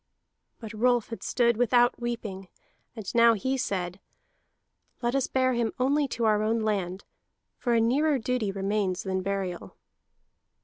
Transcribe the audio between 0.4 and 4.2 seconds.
But Rolf had stood without weeping, and now he said: